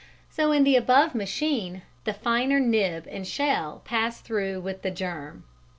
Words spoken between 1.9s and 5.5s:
the finer nib and shell pass through with the germ.